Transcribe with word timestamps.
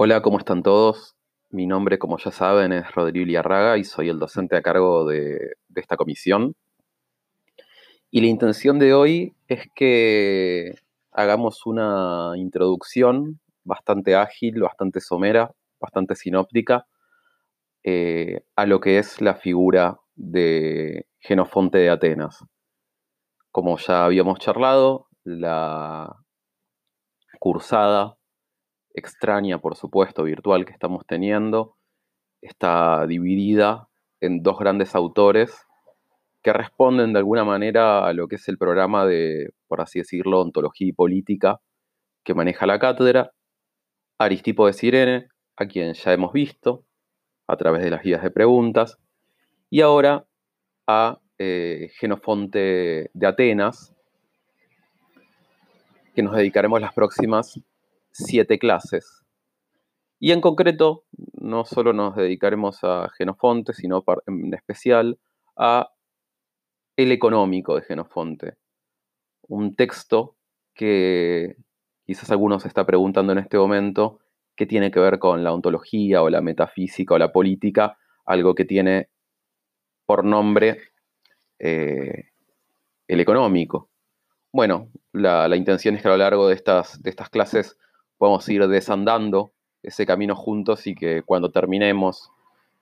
Hola, 0.00 0.22
¿cómo 0.22 0.38
están 0.38 0.62
todos? 0.62 1.16
Mi 1.50 1.66
nombre, 1.66 1.98
como 1.98 2.18
ya 2.18 2.30
saben, 2.30 2.72
es 2.72 2.88
Rodrigo 2.94 3.26
Liarraga 3.26 3.78
y 3.78 3.82
soy 3.82 4.08
el 4.08 4.20
docente 4.20 4.56
a 4.56 4.62
cargo 4.62 5.04
de, 5.04 5.56
esta 5.74 5.96
comisión. 5.96 6.54
Y 8.08 8.20
la 8.20 8.28
intención 8.28 8.78
de 8.78 8.94
hoy 8.94 9.34
es 9.48 9.68
que 9.74 10.76
hagamos 11.10 11.66
una 11.66 12.34
introducción 12.36 13.40
bastante 13.64 14.14
ágil, 14.14 14.60
bastante 14.60 15.00
somera, 15.00 15.50
bastante 15.80 16.14
sinóptica 16.14 16.86
eh, 17.82 18.44
a 18.54 18.66
lo 18.66 18.78
que 18.78 18.98
es 18.98 19.20
la 19.20 19.34
figura 19.34 19.98
de 20.14 21.06
Genofonte 21.18 21.78
de 21.78 21.90
Atenas. 21.90 22.44
Como 23.50 23.76
ya 23.78 24.04
habíamos 24.04 24.38
charlado, 24.38 25.08
la 25.24 26.14
cursada 27.40 28.17
extraña, 28.98 29.58
por 29.58 29.76
supuesto, 29.76 30.24
virtual 30.24 30.64
que 30.64 30.72
estamos 30.72 31.06
teniendo, 31.06 31.76
está 32.40 33.06
dividida 33.06 33.88
en 34.20 34.42
dos 34.42 34.58
grandes 34.58 34.94
autores 34.94 35.66
que 36.42 36.52
responden 36.52 37.12
de 37.12 37.18
alguna 37.18 37.44
manera 37.44 38.06
a 38.06 38.12
lo 38.12 38.28
que 38.28 38.36
es 38.36 38.48
el 38.48 38.58
programa 38.58 39.06
de, 39.06 39.50
por 39.66 39.80
así 39.80 39.98
decirlo, 39.98 40.40
ontología 40.40 40.88
y 40.88 40.92
política 40.92 41.60
que 42.24 42.34
maneja 42.34 42.66
la 42.66 42.78
cátedra, 42.78 43.32
Aristipo 44.18 44.66
de 44.66 44.72
Sirene, 44.72 45.28
a 45.56 45.66
quien 45.66 45.94
ya 45.94 46.12
hemos 46.12 46.32
visto 46.32 46.84
a 47.46 47.56
través 47.56 47.82
de 47.82 47.90
las 47.90 48.02
guías 48.02 48.22
de 48.22 48.30
preguntas, 48.30 48.98
y 49.70 49.80
ahora 49.80 50.26
a 50.86 51.18
eh, 51.38 51.90
Genofonte 51.98 53.10
de 53.12 53.26
Atenas, 53.26 53.94
que 56.14 56.22
nos 56.22 56.34
dedicaremos 56.34 56.80
las 56.80 56.92
próximas 56.92 57.60
siete 58.18 58.58
clases. 58.58 59.24
Y 60.20 60.32
en 60.32 60.40
concreto, 60.40 61.04
no 61.34 61.64
solo 61.64 61.92
nos 61.92 62.16
dedicaremos 62.16 62.82
a 62.82 63.08
Genofonte, 63.16 63.72
sino 63.72 64.04
en 64.26 64.52
especial 64.52 65.18
a 65.56 65.92
El 66.96 67.12
económico 67.12 67.76
de 67.76 67.82
Genofonte, 67.82 68.56
un 69.42 69.76
texto 69.76 70.36
que 70.74 71.56
quizás 72.04 72.30
algunos 72.30 72.62
se 72.62 72.68
está 72.68 72.84
preguntando 72.84 73.32
en 73.32 73.38
este 73.38 73.58
momento 73.58 74.18
qué 74.56 74.66
tiene 74.66 74.90
que 74.90 74.98
ver 74.98 75.20
con 75.20 75.44
la 75.44 75.52
ontología 75.52 76.22
o 76.22 76.30
la 76.30 76.40
metafísica 76.40 77.14
o 77.14 77.18
la 77.18 77.32
política, 77.32 77.96
algo 78.24 78.54
que 78.54 78.64
tiene 78.64 79.08
por 80.04 80.24
nombre 80.24 80.78
eh, 81.60 82.30
el 83.06 83.20
económico. 83.20 83.90
Bueno, 84.52 84.90
la, 85.12 85.46
la, 85.46 85.56
intención 85.56 85.94
es 85.94 86.02
que 86.02 86.08
a 86.08 86.12
lo 86.12 86.16
largo 86.16 86.48
de 86.48 86.54
estas, 86.54 87.00
de 87.02 87.10
estas 87.10 87.28
clases 87.28 87.78
podamos 88.18 88.48
ir 88.48 88.66
desandando 88.68 89.52
ese 89.82 90.04
camino 90.04 90.34
juntos 90.34 90.86
y 90.86 90.94
que 90.94 91.22
cuando 91.22 91.50
terminemos 91.50 92.30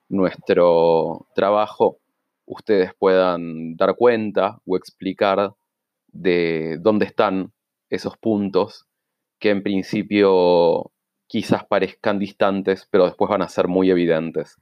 nuestro 0.08 1.26
trabajo 1.34 1.98
ustedes 2.46 2.92
puedan 2.98 3.76
dar 3.76 3.96
cuenta 3.96 4.60
o 4.66 4.76
explicar 4.76 5.54
de 6.08 6.78
dónde 6.80 7.06
están 7.06 7.52
esos 7.90 8.16
puntos 8.16 8.86
que 9.38 9.50
en 9.50 9.62
principio 9.62 10.90
quizás 11.26 11.64
parezcan 11.64 12.18
distantes, 12.18 12.88
pero 12.90 13.04
después 13.04 13.28
van 13.28 13.42
a 13.42 13.48
ser 13.48 13.68
muy 13.68 13.90
evidentes. 13.90 14.56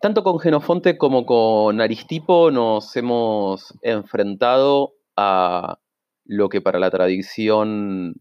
Tanto 0.00 0.22
con 0.22 0.38
Genofonte 0.38 0.96
como 0.96 1.26
con 1.26 1.80
Aristipo 1.80 2.52
nos 2.52 2.94
hemos 2.96 3.74
enfrentado 3.82 4.94
a 5.16 5.80
lo 6.24 6.48
que 6.48 6.60
para 6.60 6.78
la 6.78 6.90
tradición 6.90 8.14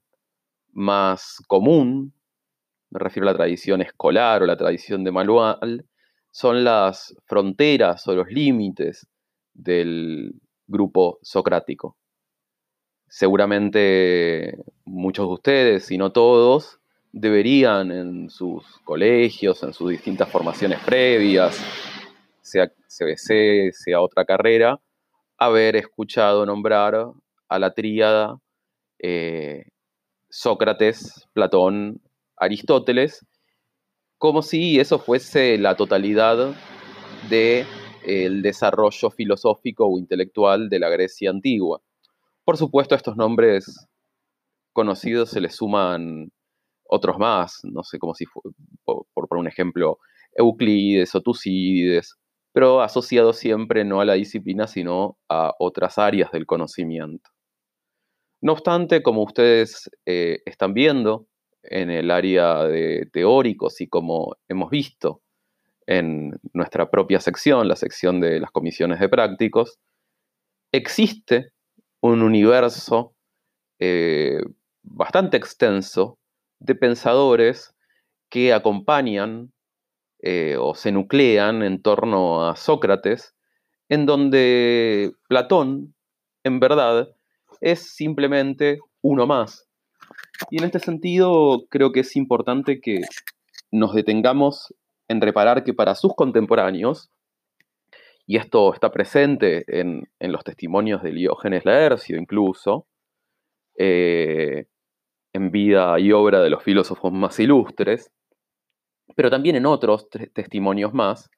más 0.77 1.43
común, 1.47 2.13
me 2.91 2.99
refiero 2.99 3.27
a 3.27 3.31
la 3.31 3.37
tradición 3.37 3.81
escolar 3.81 4.43
o 4.43 4.45
la 4.45 4.55
tradición 4.55 5.03
de 5.03 5.11
manual, 5.11 5.85
son 6.29 6.63
las 6.63 7.15
fronteras 7.25 8.07
o 8.07 8.13
los 8.13 8.27
límites 8.29 9.07
del 9.55 10.35
grupo 10.67 11.17
socrático. 11.23 11.97
Seguramente 13.07 14.63
muchos 14.85 15.27
de 15.27 15.33
ustedes, 15.33 15.85
si 15.85 15.97
no 15.97 16.11
todos, 16.11 16.79
deberían 17.11 17.91
en 17.91 18.29
sus 18.29 18.63
colegios, 18.83 19.63
en 19.63 19.73
sus 19.73 19.89
distintas 19.89 20.29
formaciones 20.29 20.79
previas, 20.85 21.59
sea 22.41 22.71
CBC, 22.87 23.73
sea 23.73 23.99
otra 23.99 24.25
carrera, 24.25 24.79
haber 25.39 25.75
escuchado 25.75 26.45
nombrar 26.45 27.13
a 27.49 27.59
la 27.59 27.73
tríada 27.73 28.37
eh, 28.99 29.65
Sócrates, 30.37 31.27
Platón, 31.33 31.99
Aristóteles, 32.37 33.25
como 34.19 34.43
si 34.43 34.79
eso 34.79 34.99
fuese 34.99 35.57
la 35.57 35.75
totalidad 35.75 36.53
del 37.27 37.65
de, 38.05 38.39
desarrollo 38.43 39.09
filosófico 39.09 39.87
o 39.87 39.97
intelectual 39.97 40.69
de 40.69 40.77
la 40.77 40.89
Grecia 40.89 41.31
antigua. 41.31 41.81
Por 42.45 42.55
supuesto, 42.55 42.93
a 42.93 42.97
estos 42.97 43.17
nombres 43.17 43.87
conocidos 44.73 45.31
se 45.31 45.41
les 45.41 45.55
suman 45.55 46.31
otros 46.87 47.17
más, 47.17 47.61
no 47.63 47.81
sé 47.81 47.97
cómo 47.97 48.13
si 48.13 48.25
por, 48.83 49.07
por 49.11 49.37
un 49.39 49.47
ejemplo, 49.47 49.97
Euclides 50.35 51.15
o 51.15 51.21
Tucídides, 51.21 52.15
pero 52.53 52.81
asociados 52.81 53.37
siempre 53.37 53.83
no 53.85 54.01
a 54.01 54.05
la 54.05 54.13
disciplina, 54.13 54.67
sino 54.67 55.17
a 55.29 55.55
otras 55.57 55.97
áreas 55.97 56.31
del 56.31 56.45
conocimiento. 56.45 57.27
No 58.41 58.53
obstante, 58.53 59.01
como 59.01 59.23
ustedes 59.23 59.89
eh, 60.05 60.41
están 60.45 60.73
viendo 60.73 61.27
en 61.63 61.89
el 61.89 62.11
área 62.11 62.63
de 62.65 63.07
teóricos 63.11 63.81
y 63.81 63.87
como 63.87 64.35
hemos 64.47 64.69
visto 64.69 65.21
en 65.87 66.37
nuestra 66.53 66.91
propia 66.91 67.19
sección, 67.19 67.67
la 67.67 67.75
sección 67.75 68.21
de 68.21 68.39
las 68.39 68.51
comisiones 68.51 68.99
de 68.99 69.09
prácticos, 69.09 69.79
existe 70.71 71.51
un 72.01 72.21
universo 72.21 73.15
eh, 73.79 74.39
bastante 74.83 75.37
extenso 75.37 76.19
de 76.59 76.75
pensadores 76.75 77.73
que 78.29 78.53
acompañan 78.53 79.51
eh, 80.19 80.57
o 80.59 80.75
se 80.75 80.91
nuclean 80.91 81.63
en 81.63 81.81
torno 81.81 82.47
a 82.47 82.55
Sócrates, 82.55 83.35
en 83.89 84.05
donde 84.05 85.13
Platón, 85.27 85.95
en 86.43 86.59
verdad, 86.59 87.16
es 87.61 87.95
simplemente 87.95 88.79
uno 89.01 89.25
más. 89.25 89.67
Y 90.49 90.59
en 90.59 90.65
este 90.65 90.79
sentido 90.79 91.65
creo 91.69 91.91
que 91.91 92.01
es 92.01 92.15
importante 92.15 92.79
que 92.79 93.01
nos 93.71 93.93
detengamos 93.93 94.73
en 95.07 95.21
reparar 95.21 95.63
que 95.63 95.73
para 95.73 95.95
sus 95.95 96.15
contemporáneos, 96.15 97.09
y 98.25 98.37
esto 98.37 98.73
está 98.73 98.91
presente 98.91 99.63
en, 99.67 100.09
los 100.19 100.43
testimonios 100.43 101.01
de 101.01 101.11
Diógenes 101.11 101.65
Laercio 101.65 102.17
incluso, 102.17 102.85
eh, 103.77 104.65
en 105.33 105.51
vida 105.51 105.99
y 105.99 106.11
obra 106.11 106.41
de 106.41 106.49
los 106.49 106.63
filósofos 106.63 107.11
más 107.13 107.39
ilustres, 107.39 108.11
pero 109.15 109.29
también 109.29 109.55
en 109.55 109.65
otros 109.65 110.09
testimonios 110.33 110.93
más, 110.93 111.29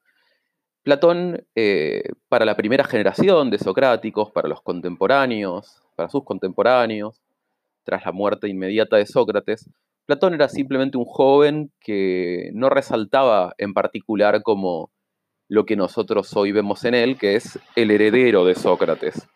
Platón, 0.83 1.45
eh, 1.55 2.03
para 2.29 2.45
la 2.45 2.55
primera 2.55 2.83
generación 2.83 3.49
de 3.49 3.59
socráticos, 3.59 4.31
para 4.31 4.47
los 4.47 4.61
contemporáneos, 4.61 5.81
para 5.95 6.09
sus 6.09 6.23
contemporáneos, 6.23 7.21
tras 7.83 8.05
la 8.05 8.11
muerte 8.11 8.47
inmediata 8.47 8.97
de 8.97 9.05
Sócrates, 9.05 9.69
Platón 10.09 10.33
era 10.33 10.49
simplemente 10.49 10.97
un 10.97 11.05
joven 11.05 11.71
que 11.79 12.49
no 12.53 12.69
resaltaba 12.69 13.53
en 13.59 13.75
particular 13.75 14.41
como 14.41 14.91
lo 15.47 15.65
que 15.65 15.75
nosotros 15.75 16.35
hoy 16.35 16.51
vemos 16.51 16.83
en 16.85 16.95
él, 16.95 17.15
que 17.15 17.35
es 17.35 17.59
el 17.75 17.91
heredero 17.91 18.43
de 18.43 18.55
Sócrates. 18.55 19.27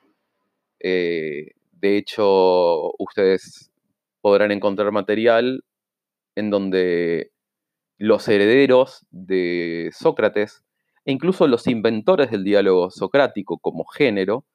Eh, 0.79 1.51
de 1.73 1.97
hecho, 1.97 2.91
ustedes 2.97 3.71
podrán 4.21 4.51
encontrar 4.51 4.91
material 4.91 5.63
en 6.35 6.49
donde 6.49 7.31
los 7.99 8.27
herederos 8.27 9.05
de 9.11 9.91
Sócrates 9.93 10.63
e 11.05 11.11
incluso 11.11 11.47
los 11.47 11.67
inventores 11.67 12.31
del 12.31 12.43
diálogo 12.43 12.89
socrático 12.89 13.57
como 13.57 13.85
género 13.85 14.45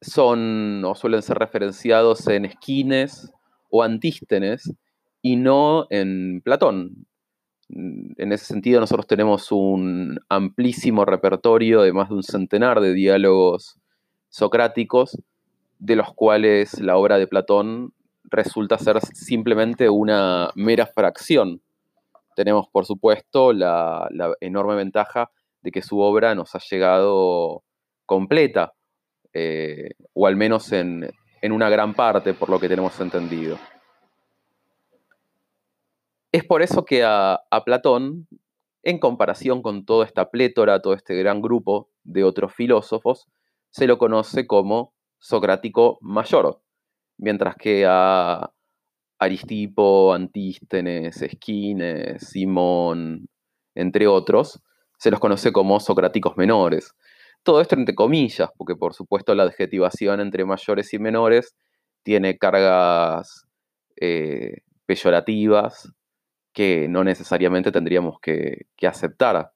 son 0.00 0.84
o 0.84 0.94
suelen 0.94 1.22
ser 1.22 1.38
referenciados 1.38 2.26
en 2.28 2.46
Esquines 2.46 3.32
o 3.70 3.82
Antístenes 3.82 4.72
y 5.22 5.36
no 5.36 5.86
en 5.90 6.40
Platón. 6.42 7.06
En 7.68 8.32
ese 8.32 8.46
sentido, 8.46 8.80
nosotros 8.80 9.06
tenemos 9.06 9.52
un 9.52 10.18
amplísimo 10.28 11.04
repertorio 11.04 11.82
de 11.82 11.92
más 11.92 12.08
de 12.08 12.16
un 12.16 12.22
centenar 12.22 12.80
de 12.80 12.94
diálogos 12.94 13.78
socráticos, 14.28 15.16
de 15.78 15.96
los 15.96 16.12
cuales 16.14 16.80
la 16.80 16.96
obra 16.96 17.18
de 17.18 17.28
Platón 17.28 17.92
resulta 18.24 18.78
ser 18.78 19.00
simplemente 19.00 19.88
una 19.88 20.50
mera 20.54 20.86
fracción. 20.86 21.60
Tenemos, 22.34 22.68
por 22.68 22.86
supuesto, 22.86 23.52
la, 23.52 24.08
enorme 24.40 24.76
ventaja 24.76 25.30
de 25.62 25.70
que 25.70 25.82
su 25.82 26.00
obra 26.00 26.34
nos 26.34 26.54
ha 26.54 26.60
llegado 26.70 27.64
completa, 28.06 28.72
eh, 29.32 29.90
o 30.14 30.26
al 30.26 30.36
menos 30.36 30.72
en, 30.72 31.10
una 31.42 31.68
gran 31.68 31.94
parte, 31.94 32.34
por 32.34 32.48
lo 32.48 32.58
que 32.58 32.68
tenemos 32.68 32.98
entendido. 33.00 33.58
Es 36.32 36.44
por 36.44 36.62
eso 36.62 36.84
que 36.84 37.02
a, 37.04 37.40
Platón, 37.64 38.28
en 38.82 38.98
comparación 38.98 39.62
con 39.62 39.84
toda 39.84 40.06
esta 40.06 40.30
plétora, 40.30 40.80
todo 40.80 40.94
este 40.94 41.16
gran 41.16 41.42
grupo 41.42 41.90
de 42.04 42.24
otros 42.24 42.54
filósofos, 42.54 43.26
se 43.70 43.86
lo 43.86 43.98
conoce 43.98 44.46
como 44.46 44.94
socrático 45.18 45.98
mayor, 46.00 46.62
mientras 47.18 47.56
que 47.56 47.84
a 47.86 48.52
Aristipo, 49.20 50.14
Antístenes, 50.14 51.20
Esquines, 51.20 52.26
Simón, 52.26 53.28
entre 53.74 54.06
otros, 54.06 54.60
se 54.98 55.10
los 55.10 55.20
conoce 55.20 55.52
como 55.52 55.78
socráticos 55.78 56.36
menores. 56.36 56.94
Todo 57.42 57.60
esto 57.60 57.74
entre 57.74 57.94
comillas, 57.94 58.50
porque 58.56 58.76
por 58.76 58.94
supuesto 58.94 59.34
la 59.34 59.44
adjetivación 59.44 60.20
entre 60.20 60.44
mayores 60.44 60.92
y 60.94 60.98
menores 60.98 61.54
tiene 62.02 62.38
cargas 62.38 63.46
eh, 64.00 64.62
peyorativas 64.86 65.92
que 66.52 66.88
no 66.88 67.04
necesariamente 67.04 67.70
tendríamos 67.72 68.18
que, 68.20 68.66
aceptar. 68.82 69.52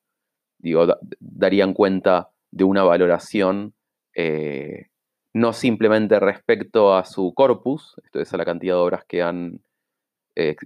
Digo, 0.58 0.86
darían 1.18 1.72
cuenta 1.74 2.30
de 2.50 2.64
una 2.64 2.84
valoración 2.84 3.74
eh, 4.14 4.88
no 5.34 5.52
simplemente 5.52 6.18
respecto 6.20 6.94
a 6.94 7.04
su 7.04 7.34
corpus, 7.34 7.96
esto 8.04 8.20
es 8.20 8.32
a 8.32 8.36
la 8.36 8.44
cantidad 8.44 8.74
de 8.74 8.80
obras 8.80 9.04
que 9.04 9.20
han 9.20 9.60
eh, 10.36 10.56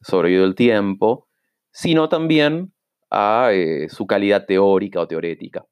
sobrevivido 0.00 0.46
el 0.46 0.54
tiempo, 0.54 1.28
sino 1.70 2.08
también 2.08 2.72
a 3.10 3.50
su 3.88 4.06
calidad 4.06 4.46
teórica 4.46 5.00
o 5.00 5.08
teorética. 5.08 5.66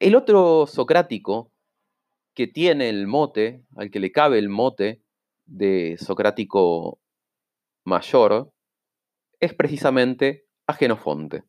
El 0.00 0.16
otro 0.16 0.66
socrático 0.66 1.52
que 2.34 2.46
tiene 2.46 2.88
el 2.88 3.06
mote, 3.06 3.64
al 3.76 3.90
que 3.90 4.00
le 4.00 4.10
cabe 4.12 4.38
el 4.38 4.48
mote 4.48 5.02
de 5.44 5.96
socrático 5.98 6.98
mayor, 7.84 8.50
es 9.40 9.54
precisamente 9.54 10.46
a 10.66 10.72
Genofonte. 10.72 11.44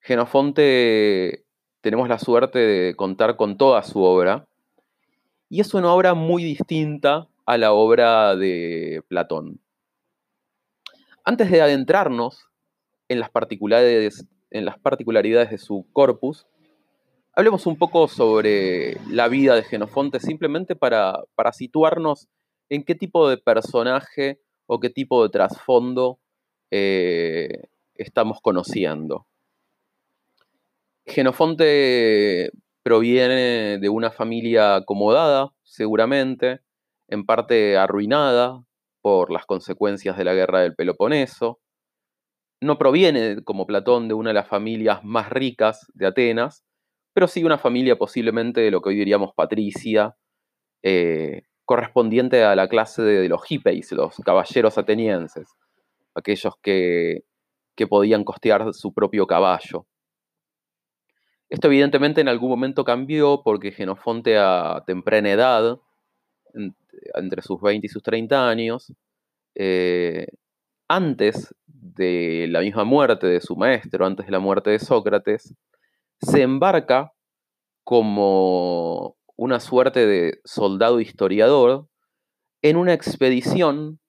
Genofonte 0.00 1.44
tenemos 1.88 2.10
la 2.10 2.18
suerte 2.18 2.58
de 2.58 2.94
contar 2.94 3.36
con 3.36 3.56
toda 3.56 3.82
su 3.82 4.02
obra, 4.02 4.46
y 5.48 5.62
es 5.62 5.72
una 5.72 5.90
obra 5.94 6.12
muy 6.12 6.44
distinta 6.44 7.28
a 7.46 7.56
la 7.56 7.72
obra 7.72 8.36
de 8.36 9.02
Platón. 9.08 9.58
Antes 11.24 11.50
de 11.50 11.62
adentrarnos 11.62 12.44
en 13.08 13.20
las 13.20 13.30
particularidades, 13.30 14.26
de 15.50 15.56
su 15.56 15.86
corpus, 15.94 16.46
Hablemos 17.32 17.66
un 17.66 17.78
poco 17.78 18.06
sobre 18.06 18.98
la 19.08 19.28
vida 19.28 19.54
de 19.54 19.62
Genofonte, 19.62 20.20
simplemente 20.20 20.76
para, 20.76 21.24
situarnos 21.54 22.28
en 22.68 22.84
qué 22.84 22.94
tipo 22.94 23.30
de 23.30 23.38
personaje 23.38 24.42
o 24.66 24.78
qué 24.78 24.90
tipo 24.90 25.22
de 25.22 25.30
trasfondo 25.30 26.18
eh, 26.70 27.68
estamos 27.94 28.42
conociendo. 28.42 29.24
Genofonte 31.08 32.50
proviene 32.82 33.78
de 33.78 33.88
una 33.88 34.10
familia 34.10 34.76
acomodada, 34.76 35.50
seguramente, 35.62 36.60
en 37.08 37.24
parte 37.24 37.76
arruinada 37.76 38.62
por 39.02 39.30
las 39.30 39.46
consecuencias 39.46 40.16
de 40.16 40.24
la 40.24 40.34
guerra 40.34 40.60
del 40.60 40.74
Peloponeso. 40.74 41.60
No 42.60 42.78
proviene, 42.78 43.42
como 43.44 43.66
Platón, 43.66 44.08
de 44.08 44.14
una 44.14 44.30
de 44.30 44.34
las 44.34 44.48
familias 44.48 45.04
más 45.04 45.30
ricas 45.30 45.86
de 45.94 46.06
Atenas, 46.06 46.64
pero 47.14 47.26
sí 47.26 47.44
una 47.44 47.58
familia 47.58 47.96
posiblemente 47.96 48.60
de 48.60 48.70
lo 48.70 48.80
que 48.80 48.90
hoy 48.90 48.96
diríamos 48.96 49.32
patricia, 49.34 50.16
eh, 50.82 51.42
correspondiente 51.64 52.44
a 52.44 52.56
la 52.56 52.68
clase 52.68 53.02
de, 53.02 53.28
los 53.28 53.44
hippies, 53.44 53.92
los 53.92 54.16
caballeros 54.24 54.78
atenienses, 54.78 55.48
aquellos 56.14 56.54
que, 56.62 57.24
podían 57.88 58.24
costear 58.24 58.74
su 58.74 58.92
propio 58.92 59.26
caballo. 59.26 59.86
Esto 61.50 61.68
evidentemente 61.68 62.20
en 62.20 62.28
algún 62.28 62.50
momento 62.50 62.84
cambió 62.84 63.42
porque 63.42 63.72
Genofonte 63.72 64.36
a 64.38 64.84
temprana 64.86 65.30
edad, 65.30 65.78
entre 67.14 67.42
sus 67.42 67.60
20 67.60 67.86
y 67.86 67.90
sus 67.90 68.02
30 68.02 68.48
años, 68.48 68.92
eh, 69.54 70.26
antes 70.88 71.54
de 71.66 72.46
la 72.48 72.60
misma 72.60 72.84
muerte 72.84 73.26
de 73.26 73.40
su 73.40 73.56
maestro, 73.56 74.04
antes 74.06 74.26
de 74.26 74.32
la 74.32 74.40
muerte 74.40 74.70
de 74.70 74.78
Sócrates, 74.78 75.54
se 76.20 76.42
embarca 76.42 77.12
como 77.84 79.16
una 79.36 79.60
suerte 79.60 80.06
de 80.06 80.40
soldado 80.44 81.00
historiador 81.00 81.88
en 82.62 82.76
una 82.76 82.92
expedición 82.92 84.00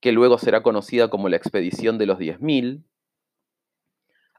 que 0.00 0.12
luego 0.12 0.38
será 0.38 0.62
conocida 0.62 1.10
como 1.10 1.28
la 1.28 1.36
expedición 1.36 1.98
de 1.98 2.06
los 2.06 2.18
10.000 2.18 2.84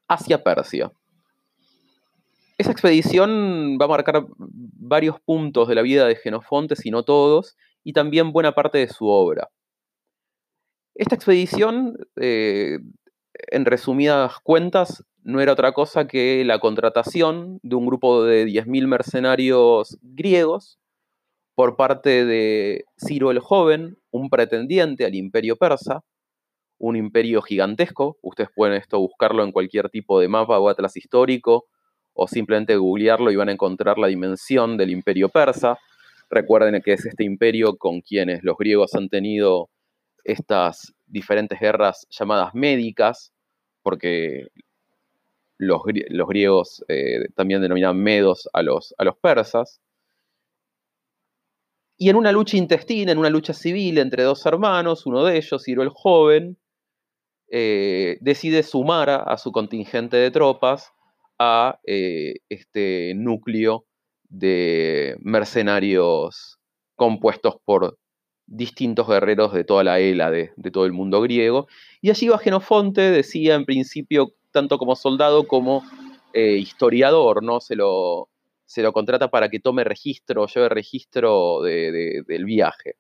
hacia 0.08 0.44
Persia. 0.44 0.92
Esa 2.60 2.74
expedición 2.74 3.78
va 3.82 3.86
a 3.86 3.88
marcar 3.88 4.26
varios 4.38 5.18
puntos 5.22 5.70
de 5.70 5.76
la 5.76 5.82
vida 5.82 6.06
de 6.06 6.18
Genofonte, 6.18 6.76
si 6.76 6.92
no 6.92 7.04
todos, 7.04 7.56
y 7.86 7.94
también 7.94 8.34
buena 8.34 8.54
parte 8.54 8.80
de 8.80 8.90
su 8.90 9.08
obra. 9.08 9.48
Esta 10.94 11.16
expedición, 11.16 11.96
eh, 12.18 12.80
en 13.48 13.64
resumidas 13.64 14.40
cuentas, 14.44 15.06
no 15.24 15.40
era 15.40 15.54
otra 15.54 15.72
cosa 15.72 16.06
que 16.06 16.44
la 16.44 16.60
contratación 16.60 17.62
de 17.64 17.78
un 17.78 17.86
grupo 17.86 18.26
de 18.26 18.46
10.000 18.46 18.88
mercenarios 18.88 19.98
griegos 20.02 20.80
por 21.56 21.78
parte 21.78 22.26
de 22.26 22.84
Ciro 22.98 23.32
el 23.32 23.40
Joven, 23.40 23.98
un 24.12 24.30
pretendiente 24.30 25.06
al 25.06 25.16
imperio 25.16 25.56
persa, 25.56 26.04
un 26.78 26.98
imperio 26.98 27.42
gigantesco. 27.42 28.18
Ustedes 28.22 28.50
pueden 28.54 28.76
esto 28.76 29.00
buscarlo 29.00 29.46
en 29.46 29.54
cualquier 29.54 29.90
tipo 29.90 30.20
de 30.20 30.28
mapa 30.28 30.60
o 30.60 30.68
atlas 30.68 30.98
histórico 30.98 31.68
o 32.22 32.28
simplemente 32.28 32.76
googlearlo 32.76 33.32
y 33.32 33.38
van 33.38 33.48
a 33.48 33.54
encontrar 33.54 33.98
la 33.98 34.08
dimensión 34.08 34.76
del 34.76 34.90
imperio 34.90 35.30
persa. 35.30 35.80
Recuerden 36.30 36.82
que 36.82 36.92
es 36.92 37.06
este 37.06 37.24
imperio 37.24 37.78
con 37.78 38.02
quienes 38.02 38.44
los 38.44 38.58
griegos 38.58 38.94
han 38.94 39.08
tenido 39.08 39.70
estas 40.26 40.94
diferentes 41.08 41.58
guerras 41.58 42.06
llamadas 42.10 42.54
médicas, 42.54 43.32
porque 43.84 44.48
los, 45.58 45.82
griegos 46.28 46.84
eh, 46.90 47.30
también 47.36 47.62
denominaban 47.62 47.98
medos 47.98 48.50
a 48.52 48.64
los, 48.64 48.94
a 48.98 49.06
los 49.06 49.16
persas. 49.18 49.80
Y 51.98 52.10
en 52.10 52.18
una 52.18 52.34
lucha 52.34 52.58
intestina, 52.58 53.14
en 53.14 53.18
una 53.18 53.30
lucha 53.30 53.54
civil 53.54 53.98
entre 53.98 54.24
dos 54.24 54.46
hermanos, 54.46 55.06
uno 55.06 55.24
de 55.24 55.38
ellos, 55.38 55.64
Ciro 55.64 55.84
el 55.84 55.90
Joven, 55.90 56.58
eh, 57.50 58.18
decide 58.20 58.62
sumar 58.64 59.10
a, 59.10 59.38
su 59.38 59.54
contingente 59.54 60.18
de 60.18 60.32
tropas 60.32 60.92
a 61.40 61.80
eh, 61.86 62.36
este 62.50 63.14
núcleo 63.16 63.86
de 64.26 65.18
mercenarios 65.22 66.60
compuestos 66.96 67.56
por 67.66 67.98
distintos 68.46 69.08
guerreros 69.08 69.54
de 69.54 69.64
toda 69.64 69.84
la 69.84 70.00
Hélade, 70.00 70.54
de 70.58 70.72
todo 70.72 70.86
el 70.86 70.92
mundo 70.92 71.22
griego. 71.22 71.68
Y 72.02 72.10
allí 72.10 72.28
va 72.28 72.38
Genofonte, 72.38 73.02
decía 73.12 73.56
en 73.56 73.66
principio 73.66 74.34
tanto 74.52 74.78
como 74.78 74.96
soldado 74.96 75.48
como 75.48 75.84
eh, 76.34 76.58
historiador, 76.58 77.44
¿no? 77.44 77.62
Se 77.62 77.76
lo, 77.76 78.30
se 78.66 78.82
lo 78.82 78.92
contrata 78.94 79.30
para 79.30 79.50
que 79.50 79.60
tome 79.60 79.84
registro, 79.84 80.48
lleve 80.48 80.70
registro 80.70 81.62
del 81.62 82.46
viaje. 82.46 82.96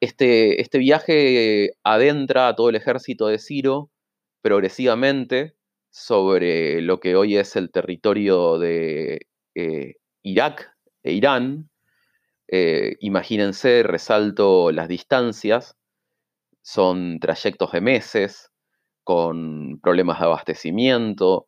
Este, 0.00 0.60
este, 0.60 0.78
viaje 0.78 1.70
adentra 1.82 2.48
a 2.48 2.54
todo 2.54 2.68
el 2.68 2.76
ejército 2.76 3.26
de 3.26 3.38
Ciro 3.38 3.90
progresivamente 4.42 5.54
sobre 5.94 6.80
lo 6.82 6.98
que 6.98 7.14
hoy 7.14 7.36
es 7.36 7.54
el 7.54 7.70
territorio 7.70 8.58
de 8.58 9.28
eh, 9.54 9.94
Irak 10.24 10.74
e 11.04 11.12
Irán. 11.12 11.70
Eh, 12.48 12.96
imagínense, 12.98 13.84
resalto 13.84 14.72
las 14.72 14.88
distancias, 14.88 15.76
son 16.62 17.20
trayectos 17.20 17.70
de 17.70 17.80
meses, 17.80 18.50
con 19.04 19.78
problemas 19.80 20.18
de 20.18 20.24
abastecimiento, 20.24 21.46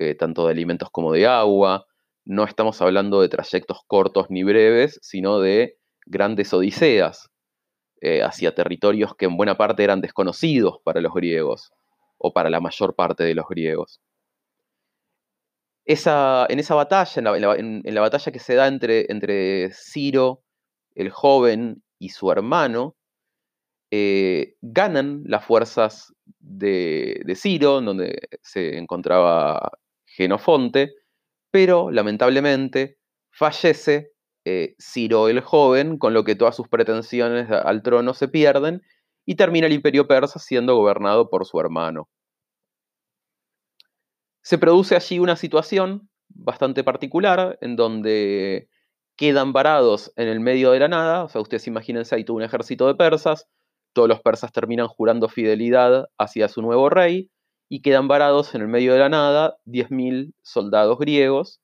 eh, 0.00 0.14
tanto 0.14 0.46
de 0.46 0.52
alimentos 0.52 0.88
como 0.90 1.12
de 1.12 1.26
agua. 1.26 1.84
No 2.24 2.44
estamos 2.44 2.80
hablando 2.80 3.20
de 3.20 3.28
trayectos 3.28 3.80
cortos 3.86 4.30
ni 4.30 4.42
breves, 4.42 5.00
sino 5.02 5.38
de 5.38 5.76
grandes 6.06 6.54
odiseas 6.54 7.28
hacia 8.24 8.52
territorios 8.52 9.14
que 9.14 9.26
en 9.26 9.36
buena 9.36 9.56
parte 9.56 9.84
eran 9.84 10.00
desconocidos 10.00 10.78
para 10.82 11.00
los 11.00 11.14
griegos, 11.14 11.70
o 12.22 12.32
para 12.32 12.50
la 12.50 12.60
mayor 12.60 12.94
parte 12.94 13.24
de 13.24 13.34
los 13.34 13.46
griegos. 13.48 14.00
En 15.84 16.58
esa 16.58 16.74
batalla, 16.74 17.36
en 17.36 17.94
la, 17.94 18.00
batalla 18.00 18.32
que 18.32 18.38
se 18.38 18.54
da 18.54 18.68
entre, 18.68 19.10
entre 19.10 19.72
Ciro, 19.72 20.44
el 20.94 21.10
joven, 21.10 21.82
y 21.98 22.10
su 22.10 22.30
hermano, 22.30 22.96
eh, 23.90 24.54
ganan 24.60 25.22
las 25.26 25.44
fuerzas 25.44 26.14
de, 26.38 27.22
Ciro, 27.36 27.80
donde 27.80 28.28
se 28.42 28.78
encontraba 28.78 29.70
Genofonte, 30.06 30.94
pero 31.50 31.90
lamentablemente 31.90 32.98
fallece 33.30 34.12
eh, 34.44 34.74
Ciro 34.80 35.28
el 35.28 35.40
joven, 35.40 35.98
con 35.98 36.14
lo 36.14 36.24
que 36.24 36.36
todas 36.36 36.56
sus 36.56 36.68
pretensiones 36.68 37.50
al 37.50 37.82
trono 37.82 38.14
se 38.14 38.28
pierden 38.28 38.82
y 39.24 39.36
termina 39.36 39.66
el 39.66 39.72
imperio 39.72 40.06
persa 40.06 40.38
siendo 40.38 40.76
gobernado 40.76 41.28
por 41.30 41.46
su 41.46 41.60
hermano. 41.60 42.08
Se 44.42 44.58
produce 44.58 44.96
allí 44.96 45.18
una 45.18 45.36
situación 45.36 46.08
bastante 46.28 46.82
particular 46.82 47.58
en 47.60 47.76
donde 47.76 48.68
quedan 49.16 49.52
varados 49.52 50.12
en 50.16 50.28
el 50.28 50.40
medio 50.40 50.72
de 50.72 50.80
la 50.80 50.88
nada, 50.88 51.24
o 51.24 51.28
sea, 51.28 51.40
ustedes 51.40 51.66
imagínense 51.66 52.14
ahí 52.14 52.24
todo 52.24 52.36
un 52.36 52.42
ejército 52.42 52.86
de 52.86 52.94
persas, 52.94 53.46
todos 53.92 54.08
los 54.08 54.20
persas 54.20 54.52
terminan 54.52 54.88
jurando 54.88 55.28
fidelidad 55.28 56.08
hacia 56.18 56.48
su 56.48 56.62
nuevo 56.62 56.88
rey 56.88 57.30
y 57.68 57.82
quedan 57.82 58.08
varados 58.08 58.54
en 58.54 58.62
el 58.62 58.68
medio 58.68 58.94
de 58.94 59.00
la 59.00 59.08
nada 59.08 59.58
10.000 59.66 60.34
soldados 60.42 60.98
griegos, 60.98 61.60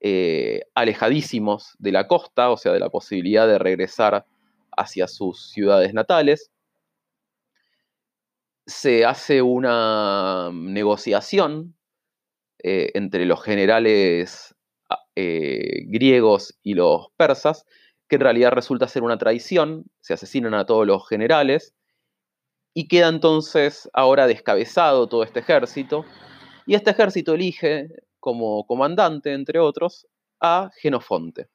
eh, 0.00 0.62
alejadísimos 0.74 1.74
de 1.78 1.92
la 1.92 2.06
costa, 2.08 2.50
o 2.50 2.56
sea, 2.56 2.72
de 2.72 2.80
la 2.80 2.88
posibilidad 2.88 3.46
de 3.46 3.58
regresar 3.58 4.24
hacia 4.76 5.06
sus 5.06 5.50
ciudades 5.50 5.92
natales. 5.92 6.50
Se 8.70 9.04
hace 9.04 9.42
una 9.42 10.50
negociación 10.52 11.76
eh, 12.62 12.92
entre 12.94 13.26
los 13.26 13.42
generales 13.42 14.54
ah, 14.88 15.02
eh, 15.16 15.86
griegos 15.86 16.56
y 16.62 16.74
los 16.74 17.08
persas, 17.16 17.66
que 18.08 18.14
en 18.14 18.22
realidad 18.22 18.52
resulta 18.52 18.86
ser 18.86 19.02
una 19.02 19.18
traición, 19.18 19.86
se 20.00 20.14
asesinan 20.14 20.54
a 20.54 20.66
todos 20.66 20.86
los 20.86 21.08
generales, 21.08 21.74
y 22.72 22.86
queda 22.86 23.08
entonces 23.08 23.90
ahora 23.92 24.28
descabezado 24.28 25.08
todo 25.08 25.24
este 25.24 25.40
ejército, 25.40 26.04
y 26.64 26.76
este 26.76 26.92
ejército 26.92 27.34
elige 27.34 27.88
como 28.20 28.64
comandante, 28.68 29.32
entre 29.32 29.58
otros, 29.58 30.06
a 30.40 30.70
Genofonte. 30.80 31.48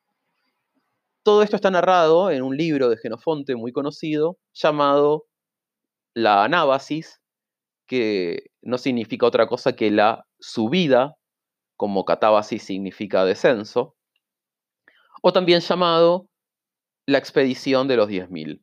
Todo 1.24 1.44
esto 1.44 1.56
está 1.56 1.72
narrado 1.72 2.30
en 2.30 2.44
un 2.44 2.58
libro 2.58 2.90
de 2.90 2.98
Genofonte 2.98 3.56
muy 3.56 3.72
conocido 3.72 4.38
llamado 4.54 5.28
La 6.16 6.44
Anábasis, 6.44 7.22
que 7.88 8.52
no 8.64 8.78
significa 8.80 9.28
otra 9.28 9.48
cosa 9.48 9.76
que 9.76 9.92
la 9.92 10.26
subida, 10.40 11.16
como 11.78 12.06
catábasis 12.06 12.64
significa 12.64 13.26
descenso, 13.26 13.96
o 15.22 15.34
también 15.34 15.60
llamado 15.60 16.30
la 17.06 17.18
expedición 17.18 17.88
de 17.88 17.98
los 17.98 18.10
10.000. 18.10 18.62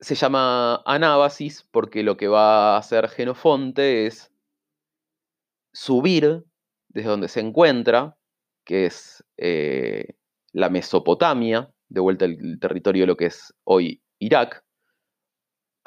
Se 0.00 0.14
llama 0.14 0.82
anábasis 0.84 1.66
porque 1.70 2.02
lo 2.02 2.16
que 2.16 2.28
va 2.28 2.74
a 2.74 2.78
hacer 2.78 3.08
Genofonte 3.08 4.06
es 4.06 4.30
subir 5.72 6.44
desde 6.88 7.08
donde 7.08 7.28
se 7.28 7.40
encuentra, 7.40 8.16
que 8.64 8.86
es 8.86 9.24
eh, 9.38 10.16
la 10.52 10.68
Mesopotamia, 10.68 11.72
de 11.88 12.00
vuelta 12.00 12.24
al 12.24 12.58
territorio 12.60 13.04
de 13.04 13.06
lo 13.06 13.16
que 13.16 13.26
es 13.26 13.54
hoy 13.64 14.02
Irak, 14.18 14.65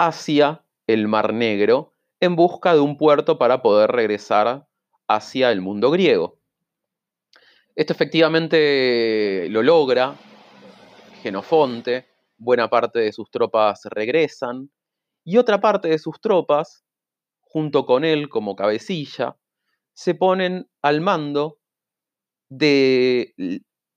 hacia 0.00 0.64
el 0.86 1.08
Mar 1.08 1.34
Negro 1.34 1.92
en 2.20 2.34
busca 2.34 2.72
de 2.72 2.80
un 2.80 2.96
puerto 2.96 3.36
para 3.36 3.60
poder 3.60 3.92
regresar 3.92 4.66
hacia 5.06 5.52
el 5.52 5.60
mundo 5.60 5.90
griego. 5.90 6.38
Esto 7.76 7.92
efectivamente 7.92 9.46
lo 9.50 9.62
logra 9.62 10.16
Genofonte, 11.22 12.08
buena 12.38 12.70
parte 12.70 12.98
de 12.98 13.12
sus 13.12 13.30
tropas 13.30 13.82
regresan 13.90 14.70
y 15.22 15.36
otra 15.36 15.60
parte 15.60 15.88
de 15.88 15.98
sus 15.98 16.18
tropas, 16.18 16.82
junto 17.42 17.84
con 17.84 18.02
él 18.02 18.30
como 18.30 18.56
cabecilla, 18.56 19.36
se 19.92 20.14
ponen 20.14 20.66
al 20.80 21.02
mando 21.02 21.58
de... 22.48 23.34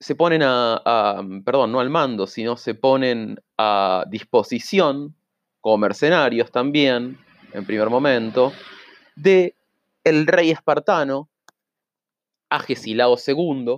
se 0.02 0.16
ponen 0.16 0.42
a, 0.44 1.24
perdón, 1.46 1.72
no 1.72 1.80
al 1.80 1.90
mando, 1.90 2.28
sino 2.28 2.58
se 2.58 2.76
ponen 2.76 3.40
a 3.58 4.04
disposición 4.10 5.16
como 5.64 5.78
mercenarios 5.78 6.52
también, 6.52 7.18
en 7.54 7.66
primer 7.66 7.90
momento, 7.90 8.52
de 9.16 9.56
el 10.04 10.28
rey 10.28 10.52
espartano, 10.52 11.30
Agesilao 12.50 13.16
II, 13.16 13.78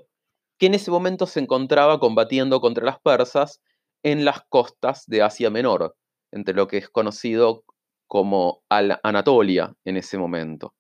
que 0.58 0.66
en 0.66 0.74
ese 0.74 0.90
momento 0.90 1.28
se 1.28 1.42
encontraba 1.42 2.00
combatiendo 2.00 2.60
contra 2.60 2.84
las 2.84 3.00
persas 3.00 3.62
en 4.02 4.26
las 4.26 4.42
costas 4.50 5.06
de 5.06 5.22
Asia 5.22 5.52
Menor, 5.52 5.96
entre 6.32 6.56
lo 6.56 6.68
que 6.68 6.78
es 6.78 6.90
conocido 6.90 7.64
como 8.08 8.64
Anatolia 8.68 9.76
en 9.86 9.98
ese 9.98 10.18
momento. 10.18 10.74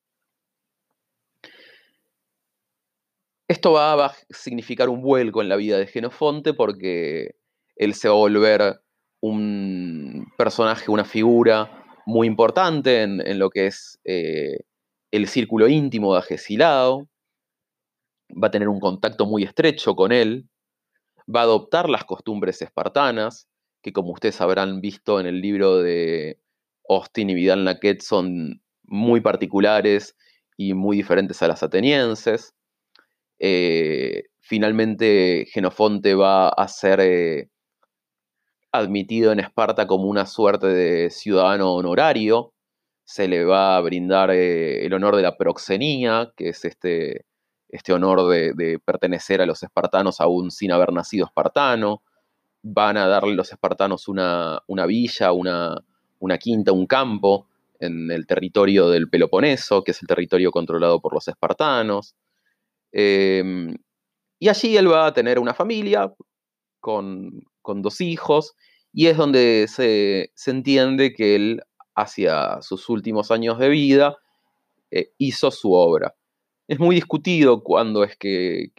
Esto 3.47 3.73
va 3.73 4.05
a 4.05 4.15
significar 4.31 4.89
un 4.89 5.03
vuelco 5.03 5.43
en 5.43 5.49
la 5.49 5.55
vida 5.55 5.77
de 5.77 5.85
Genofonte 5.85 6.55
porque 6.55 7.35
él 7.75 7.93
se 7.93 8.09
va 8.09 8.15
a 8.15 8.17
volver 8.17 8.81
un 9.21 10.14
personaje, 10.35 10.91
una 10.91 11.05
figura 11.05 11.83
muy 12.05 12.27
importante 12.27 13.01
en, 13.01 13.39
lo 13.39 13.49
que 13.49 13.67
es 13.67 13.99
eh, 14.03 14.59
el 15.11 15.27
círculo 15.27 15.67
íntimo 15.67 16.13
de 16.13 16.19
Agesilao, 16.19 17.07
va 18.31 18.47
a 18.47 18.51
tener 18.51 18.69
un 18.69 18.79
contacto 18.79 19.25
muy 19.25 19.43
estrecho 19.43 19.95
con 19.95 20.11
él, 20.11 20.47
va 21.33 21.41
a 21.41 21.43
adoptar 21.43 21.89
las 21.89 22.05
costumbres 22.05 22.61
espartanas, 22.61 23.47
que 23.81 23.93
como 23.93 24.11
ustedes 24.11 24.41
habrán 24.41 24.81
visto 24.81 25.19
en 25.19 25.25
el 25.25 25.41
libro 25.41 25.77
de 25.77 26.39
Austin 26.89 27.29
y 27.29 27.35
Vidal 27.35 27.63
Naquet 27.63 28.01
son 28.01 28.61
muy 28.83 29.21
particulares 29.21 30.15
y 30.57 30.73
muy 30.73 30.97
diferentes 30.97 31.41
a 31.41 31.47
las 31.47 31.63
atenienses. 31.63 32.53
Eh, 33.39 34.23
finalmente 34.39 35.45
Genofonte 35.51 36.15
va 36.15 36.49
a 36.49 36.67
ser 36.67 36.99
eh, 37.01 37.49
admitido 38.77 39.31
en 39.31 39.39
Esparta 39.39 39.87
como 39.87 40.05
una 40.05 40.25
suerte 40.25 40.67
de 40.67 41.09
ciudadano 41.09 41.73
honorario. 41.73 42.53
Se 43.03 43.27
le 43.27 43.45
va 43.45 43.77
a 43.77 43.81
brindar 43.81 44.31
eh, 44.31 44.85
el 44.85 44.93
honor 44.93 45.15
de 45.15 45.21
la 45.21 45.37
proxenía, 45.37 46.31
que 46.35 46.49
es 46.49 46.65
este, 46.65 47.25
este 47.69 47.93
honor 47.93 48.27
de, 48.27 48.79
pertenecer 48.83 49.41
a 49.41 49.45
los 49.45 49.61
espartanos 49.63 50.21
aún 50.21 50.51
sin 50.51 50.71
haber 50.71 50.93
nacido 50.93 51.25
espartano. 51.25 52.01
Van 52.63 52.97
a 52.97 53.07
darle 53.07 53.35
los 53.35 53.51
espartanos 53.51 54.07
una, 54.07 54.61
villa, 54.87 55.31
una, 55.31 55.83
quinta, 56.39 56.71
un 56.71 56.87
campo 56.87 57.47
en 57.79 58.09
el 58.09 58.25
territorio 58.25 58.89
del 58.89 59.09
Peloponeso, 59.09 59.83
que 59.83 59.91
es 59.91 60.01
el 60.01 60.07
territorio 60.07 60.51
controlado 60.51 60.99
por 60.99 61.13
los 61.13 61.27
espartanos. 61.27 62.15
Em, 62.91 63.75
y 64.39 64.49
allí 64.49 64.77
él 64.77 64.91
va 64.91 65.07
a 65.07 65.13
tener 65.13 65.37
una 65.39 65.53
familia 65.53 66.13
con, 66.79 67.43
con 67.65 67.81
dos 67.81 67.99
hijos, 67.99 68.55
y 68.93 69.07
es 69.07 69.17
donde 69.17 69.65
se, 69.67 70.31
entiende 70.45 71.13
que 71.13 71.35
él, 71.35 71.61
hacia 71.95 72.61
sus 72.61 72.87
últimos 72.89 73.31
años 73.31 73.59
de 73.59 73.69
vida, 73.69 74.17
eh, 74.91 75.11
hizo 75.17 75.51
su 75.51 75.73
obra. 75.73 76.15
Es 76.67 76.79
muy 76.79 76.95
discutido 76.95 77.63
cuándo 77.63 78.03
es 78.03 78.17
que, 78.17 78.71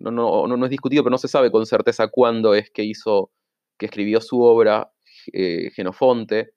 no, 0.00 0.10
no, 0.10 0.46
no, 0.46 0.64
es 0.64 0.70
discutido, 0.70 1.04
pero 1.04 1.12
no 1.12 1.18
se 1.18 1.28
sabe 1.28 1.52
con 1.52 1.66
certeza 1.66 2.08
cuándo 2.08 2.54
es 2.54 2.70
que 2.70 2.82
hizo, 2.84 3.30
que 3.78 3.86
escribió 3.86 4.20
su 4.20 4.42
obra 4.42 4.92
eh, 5.32 5.70
Genofonte. 5.74 6.52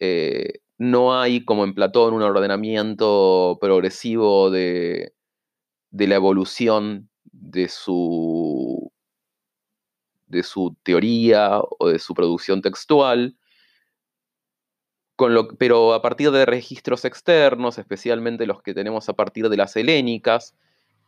Eh, 0.00 0.60
no 0.78 1.18
hay, 1.18 1.44
como 1.44 1.64
en 1.64 1.74
Platón, 1.74 2.14
un 2.14 2.22
ordenamiento 2.22 3.58
progresivo 3.60 4.50
de, 4.50 5.14
de 5.90 6.06
la 6.06 6.16
evolución 6.16 7.10
de 7.24 7.68
su 7.68 8.91
de 10.32 10.42
su 10.42 10.74
teoría 10.82 11.60
o 11.78 11.88
de 11.88 11.98
su 11.98 12.14
producción 12.14 12.62
textual, 12.62 13.36
pero 15.58 15.92
a 15.92 16.02
partir 16.02 16.30
de 16.32 16.46
registros 16.46 17.04
externos, 17.04 17.78
especialmente 17.78 18.46
los 18.46 18.62
que 18.62 18.74
tenemos 18.74 19.08
a 19.08 19.12
partir 19.12 19.48
de 19.50 19.56
las 19.56 19.76
helénicas, 19.76 20.56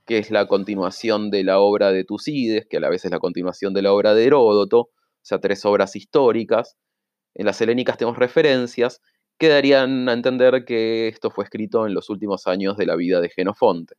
que 0.07 0.19
es 0.19 0.31
la 0.31 0.47
continuación 0.47 1.31
de 1.31 1.43
la 1.43 1.59
obra 1.59 1.91
de 1.91 2.05
Tucídides, 2.05 2.67
que 2.69 2.77
a 2.77 2.81
la 2.81 2.91
vez 2.91 3.05
es 3.05 3.11
la 3.11 3.19
continuación 3.19 3.73
de 3.75 3.83
la 3.83 3.93
obra 3.93 4.15
de 4.15 4.27
Heródoto, 4.27 4.79
o 4.81 4.91
sea, 5.23 5.41
tres 5.41 5.65
obras 5.65 5.97
históricas. 5.97 6.77
En 7.35 7.47
las 7.47 7.61
helénicas 7.61 7.97
tenemos 7.97 8.19
referencias 8.19 9.01
que 9.39 9.49
darían 9.49 10.09
a 10.09 10.13
entender 10.13 10.65
que 10.65 11.09
esto 11.09 11.31
fue 11.31 11.45
escrito 11.45 11.87
en 11.87 11.95
los 11.95 12.11
últimos 12.11 12.47
años 12.47 12.77
de 12.77 12.87
la 12.87 12.97
vida 12.97 13.21
de 13.21 13.31
Genofonte. 13.31 13.97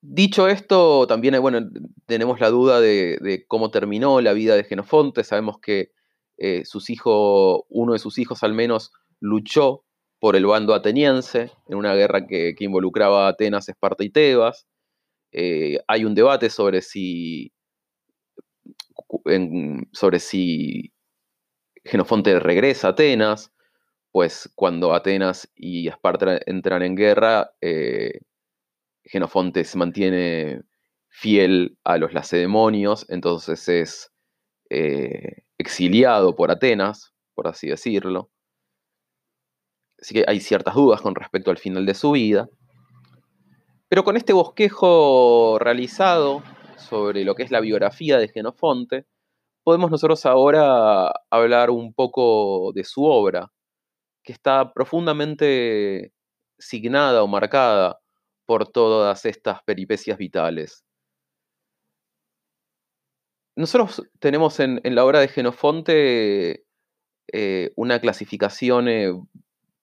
Dicho 0.00 0.46
esto, 0.46 1.08
también 1.08 1.34
eh, 1.34 1.38
bueno, 1.38 1.68
tenemos 2.06 2.38
la 2.38 2.50
duda 2.50 2.80
de, 2.80 3.44
cómo 3.48 3.70
terminó 3.70 4.20
la 4.20 4.32
vida 4.32 4.54
de 4.54 4.62
Genofonte. 4.62 5.24
Sabemos 5.24 5.58
que 5.58 5.90
eh, 6.36 6.64
sus 6.64 6.88
hijos, 6.90 7.62
uno 7.68 7.94
de 7.94 7.98
sus 7.98 8.18
hijos 8.18 8.44
al 8.44 8.54
menos, 8.54 8.92
luchó 9.20 9.84
por 10.20 10.36
el 10.36 10.46
bando 10.46 10.74
ateniense 10.74 11.50
en 11.68 11.76
una 11.76 11.94
guerra 11.94 12.26
que, 12.28 12.54
involucraba 12.60 13.26
a 13.26 13.30
Atenas, 13.30 13.68
Esparta 13.68 14.04
y 14.04 14.10
Tebas. 14.10 14.68
Eh, 15.32 15.80
hay 15.88 16.04
un 16.04 16.14
debate 16.14 16.48
sobre 16.48 16.80
si, 16.80 17.52
sobre 19.92 20.20
si 20.20 20.92
Genofonte 21.84 22.38
regresa 22.38 22.88
a 22.88 22.90
Atenas, 22.92 23.52
pues 24.12 24.50
cuando 24.54 24.94
Atenas 24.94 25.50
y 25.56 25.88
Esparta 25.88 26.40
entran 26.46 26.82
en 26.82 26.94
guerra, 26.94 27.52
Genofonte 29.08 29.64
se 29.64 29.78
mantiene 29.78 30.62
fiel 31.08 31.78
a 31.84 31.96
los 31.98 32.12
lacedemonios, 32.12 33.06
entonces 33.08 33.68
es 33.68 34.12
eh, 34.70 35.42
exiliado 35.58 36.36
por 36.36 36.50
Atenas, 36.50 37.14
por 37.34 37.48
así 37.48 37.68
decirlo. 37.68 38.30
Así 40.00 40.14
que 40.14 40.24
hay 40.28 40.40
ciertas 40.40 40.74
dudas 40.74 41.00
con 41.00 41.14
respecto 41.14 41.50
al 41.50 41.58
final 41.58 41.86
de 41.86 41.94
su 41.94 42.12
vida. 42.12 42.48
Pero 43.88 44.04
con 44.04 44.16
este 44.16 44.32
bosquejo 44.32 45.58
realizado 45.58 46.42
sobre 46.76 47.24
lo 47.24 47.34
que 47.34 47.42
es 47.42 47.50
la 47.50 47.60
biografía 47.60 48.18
de 48.18 48.28
Genofonte, 48.28 49.06
podemos 49.64 49.90
nosotros 49.90 50.24
ahora 50.26 51.12
hablar 51.30 51.70
un 51.70 51.94
poco 51.94 52.72
de 52.74 52.84
su 52.84 53.04
obra, 53.04 53.50
que 54.22 54.32
está 54.32 54.72
profundamente 54.72 56.12
signada 56.58 57.22
o 57.22 57.26
marcada 57.26 57.98
por 58.48 58.66
todas 58.66 59.26
estas 59.26 59.62
peripecias 59.62 60.16
vitales. 60.16 60.82
Nosotros 63.54 64.08
tenemos 64.20 64.58
en, 64.58 64.80
la 64.82 65.04
obra 65.04 65.20
de 65.20 65.28
Genofonte 65.28 66.64
eh, 67.30 67.72
una 67.76 68.00
clasificación 68.00 68.88
eh, 68.88 69.12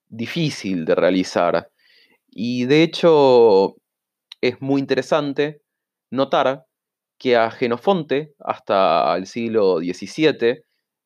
difícil 0.07 0.83
de 0.85 0.95
realizar 0.95 1.69
y 2.27 2.65
de 2.65 2.81
hecho 2.81 3.75
es 4.41 4.59
muy 4.61 4.81
interesante 4.81 5.61
notar 6.09 6.65
que 7.19 7.37
a 7.37 7.51
Genofonte, 7.51 8.33
hasta 8.39 9.15
el 9.15 9.27
siglo 9.27 9.77
XVII, 9.77 10.63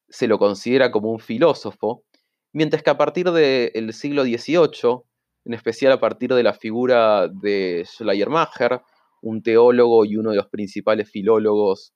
se 0.08 0.28
lo 0.30 0.40
considera 0.40 0.92
como 0.92 1.12
un 1.12 1.20
filósofo, 1.20 2.06
mientras 2.54 2.84
que 2.84 2.90
a 2.90 2.98
partir 2.98 3.30
del 3.32 3.92
siglo 3.92 4.24
XVIII, 4.24 5.09
en 5.50 5.56
especial 5.56 5.92
a 5.92 6.00
partir 6.00 6.32
de 6.36 6.44
la 6.44 6.54
figura 6.54 7.28
de 7.28 7.84
Schleiermacher, 7.84 8.82
un 9.24 9.42
teólogo 9.42 10.06
y 10.06 10.16
uno 10.16 10.30
de 10.30 10.36
los 10.36 10.48
principales 10.48 11.10
filólogos 11.10 11.92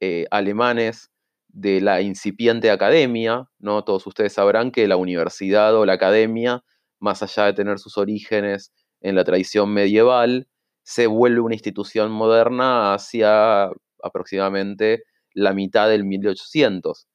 eh, 0.00 0.26
alemanes 0.30 1.10
de 1.48 1.80
la 1.80 2.02
incipiente 2.02 2.70
academia, 2.70 3.48
¿no? 3.58 3.84
Todos 3.84 4.06
ustedes 4.06 4.34
sabrán 4.34 4.70
que 4.70 4.86
la 4.86 4.98
universidad 4.98 5.74
o 5.76 5.86
la 5.86 5.94
academia, 5.94 6.62
más 6.98 7.22
allá 7.22 7.46
de 7.46 7.54
tener 7.54 7.78
sus 7.78 7.96
orígenes 7.96 8.70
en 9.00 9.14
la 9.14 9.24
tradición 9.24 9.72
medieval, 9.72 10.46
se 10.82 11.06
vuelve 11.06 11.40
una 11.40 11.54
institución 11.54 12.12
moderna 12.12 12.92
hacia 12.92 13.70
aproximadamente 14.02 15.04
la 15.32 15.54
mitad 15.54 15.88
del 15.88 16.04
1800. 16.04 17.06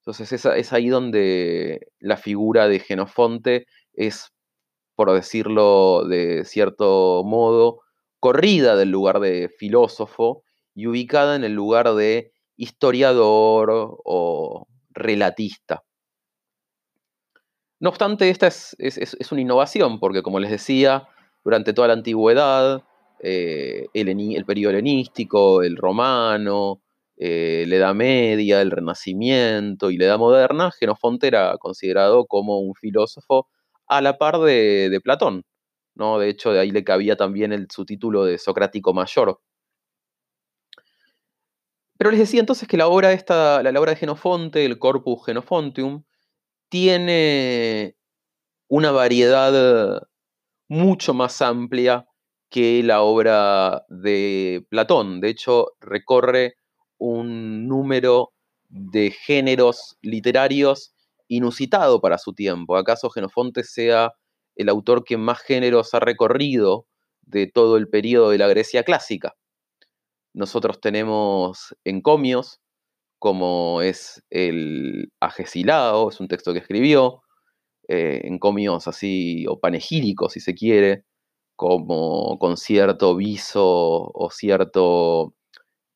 Entonces 0.00 0.46
es, 0.46 0.72
ahí 0.72 0.88
donde 0.88 1.86
la 1.98 2.16
figura 2.16 2.66
de 2.66 2.80
Genofonte 2.80 3.66
es, 3.92 4.32
por 4.98 5.12
decirlo 5.12 6.02
de 6.08 6.44
cierto 6.44 7.22
modo, 7.24 7.82
corrida 8.18 8.74
del 8.74 8.90
lugar 8.90 9.20
de 9.20 9.48
filósofo 9.48 10.42
y 10.74 10.88
ubicada 10.88 11.36
en 11.36 11.44
el 11.44 11.52
lugar 11.52 11.94
de 11.94 12.32
historiador 12.56 13.70
o 14.04 14.66
relatista. 14.90 15.84
No 17.78 17.90
obstante, 17.90 18.28
esta 18.28 18.48
es, 18.48 18.74
una 19.30 19.40
innovación, 19.40 20.00
porque 20.00 20.22
como 20.22 20.40
les 20.40 20.50
decía, 20.50 21.06
durante 21.44 21.72
toda 21.72 21.86
la 21.86 21.94
antigüedad, 21.94 22.82
eh, 23.22 23.86
el, 23.94 24.44
periodo 24.46 24.72
helenístico, 24.72 25.62
el 25.62 25.76
romano, 25.76 26.82
eh, 27.16 27.66
la 27.68 27.76
Edad 27.76 27.94
Media, 27.94 28.60
el 28.62 28.72
Renacimiento 28.72 29.92
y 29.92 29.96
la 29.96 30.06
Edad 30.06 30.18
Moderna, 30.18 30.72
Genofonte 30.72 31.28
era 31.28 31.56
considerado 31.58 32.26
como 32.26 32.58
un 32.58 32.74
filósofo 32.74 33.46
a 33.88 34.00
la 34.00 34.18
par 34.18 34.38
de, 34.38 35.00
Platón. 35.02 35.44
¿no? 35.94 36.18
De 36.18 36.28
hecho, 36.28 36.52
de 36.52 36.60
ahí 36.60 36.70
le 36.70 36.84
cabía 36.84 37.16
también 37.16 37.52
el, 37.52 37.68
su 37.70 37.84
título 37.84 38.24
de 38.24 38.38
Socrático 38.38 38.94
Mayor. 38.94 39.40
Pero 41.98 42.10
les 42.10 42.20
decía 42.20 42.40
entonces 42.40 42.68
que 42.68 42.76
la 42.76 42.86
obra, 42.86 43.12
esta, 43.12 43.62
la, 43.62 43.80
obra 43.80 43.92
de 43.92 43.98
Genofonte, 43.98 44.64
el 44.64 44.78
Corpus 44.78 45.26
Genofontium, 45.26 46.04
tiene 46.68 47.96
una 48.68 48.92
variedad 48.92 50.02
mucho 50.68 51.14
más 51.14 51.42
amplia 51.42 52.06
que 52.50 52.82
la 52.82 53.02
obra 53.02 53.84
de 53.88 54.64
Platón. 54.70 55.20
De 55.20 55.30
hecho, 55.30 55.72
recorre 55.80 56.54
un 56.98 57.66
número 57.66 58.32
de 58.68 59.10
géneros 59.10 59.98
literarios 60.02 60.94
inusitado 61.28 62.00
para 62.00 62.18
su 62.18 62.32
tiempo. 62.34 62.76
¿Acaso 62.76 63.10
Genofonte 63.10 63.64
sea 63.64 64.12
el 64.56 64.68
autor 64.68 65.04
que 65.04 65.16
más 65.16 65.40
géneros 65.40 65.94
ha 65.94 66.00
recorrido 66.00 66.86
de 67.22 67.46
todo 67.46 67.76
el 67.76 67.88
periodo 67.88 68.30
de 68.30 68.38
la 68.38 68.48
Grecia 68.48 68.82
clásica? 68.84 69.34
Nosotros 70.34 70.80
tenemos 70.80 71.74
encomios, 71.84 72.60
como 73.18 73.82
es 73.82 74.22
el 74.30 75.10
Agesilao, 75.20 76.10
es 76.10 76.20
un 76.20 76.28
texto 76.28 76.52
que 76.52 76.60
escribió, 76.60 77.22
eh, 77.88 78.22
encomios 78.24 78.88
así, 78.88 79.46
o 79.48 79.58
panegíricos, 79.60 80.34
si 80.34 80.40
se 80.40 80.54
quiere, 80.54 81.04
como 81.56 82.38
con 82.38 82.56
cierto 82.56 83.16
viso 83.16 83.64
o 83.64 84.30
cierto 84.30 85.34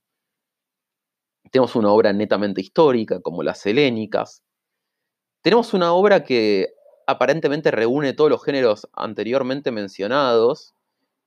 Tenemos 1.51 1.77
una 1.77 1.91
obra 1.93 2.13
netamente 2.13 2.61
histórica, 2.61 3.21
como 3.21 3.43
las 3.43 3.65
helénicas. 3.65 4.43
Tenemos 5.43 5.73
una 5.73 5.93
obra 5.93 6.25
que 6.25 6.69
aparentemente 7.07 7.71
reúne 7.71 8.13
todos 8.13 8.31
los 8.31 8.45
géneros 8.45 8.87
anteriormente 8.93 9.71
mencionados, 9.71 10.75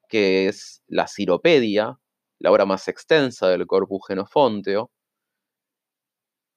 que 0.10 0.48
es 0.48 0.84
la 0.88 1.08
Ciropedia, 1.08 1.98
la 2.40 2.52
obra 2.52 2.66
más 2.66 2.88
extensa 2.88 3.50
del 3.50 3.66
corpus 3.66 4.02
genofonteo. 4.08 4.92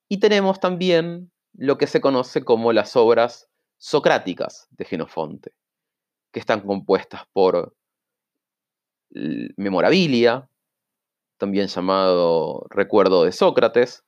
Y 0.08 0.20
tenemos 0.20 0.60
también 0.60 1.32
lo 1.52 1.78
que 1.78 1.86
se 1.86 2.00
conoce 2.00 2.44
como 2.44 2.72
las 2.72 2.96
obras 2.96 3.48
socráticas 3.78 4.68
de 4.70 4.84
Genofonte, 4.84 5.52
que 6.32 6.40
están 6.40 6.60
compuestas 6.60 7.22
por 7.32 7.76
memorabilia, 9.10 10.48
también 11.38 11.68
llamado 11.68 12.66
Recuerdo 12.70 13.24
de 13.24 13.32
Sócrates, 13.32 14.04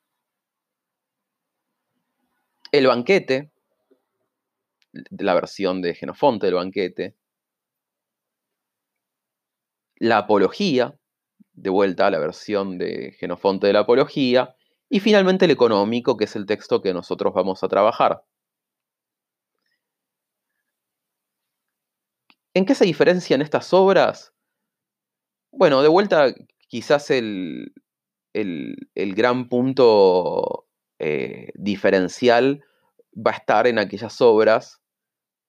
El 2.72 2.88
banquete, 2.88 3.52
la 5.10 5.34
versión 5.34 5.82
de 5.82 5.94
Genofonte 5.94 6.46
del 6.46 6.56
banquete, 6.56 7.16
la 9.96 10.18
apología, 10.18 10.98
de 11.52 11.70
vuelta 11.70 12.06
a 12.06 12.10
la 12.10 12.18
versión 12.18 12.76
de 12.76 13.12
Genofonte 13.18 13.66
de 13.68 13.72
la 13.72 13.80
apología, 13.80 14.55
y 14.88 15.00
finalmente 15.00 15.44
el 15.44 15.50
económico, 15.50 16.16
que 16.16 16.24
es 16.24 16.36
el 16.36 16.46
texto 16.46 16.80
que 16.82 16.94
nosotros 16.94 17.34
vamos 17.34 17.62
a 17.62 17.68
trabajar. 17.68 18.22
¿En 22.54 22.64
qué 22.64 22.74
se 22.74 22.86
diferencian 22.86 23.42
estas 23.42 23.74
obras? 23.74 24.32
Bueno, 25.52 25.82
de 25.82 25.88
vuelta, 25.88 26.34
quizás 26.68 27.10
el, 27.10 27.72
el, 28.32 29.14
gran 29.14 29.48
punto 29.48 30.66
eh, 30.98 31.50
diferencial 31.54 32.64
va 33.14 33.32
a 33.32 33.36
estar 33.36 33.66
en 33.66 33.78
aquellas 33.78 34.20
obras 34.20 34.80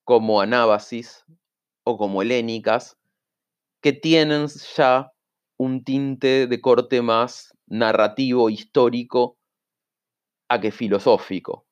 como 0.04 0.42
Anábasis 0.42 1.26
o 1.84 1.98
como 1.98 2.22
Helénicas, 2.22 2.98
que 3.82 3.94
tienen 3.94 4.48
ya 4.76 5.12
un 5.58 5.84
tinte 5.84 6.48
de 6.48 6.62
corte 6.62 7.02
más 7.02 7.57
narrativo, 7.68 8.50
histórico, 8.50 9.38
a 10.50 10.60
que 10.60 10.72
filosófico. 10.72 11.66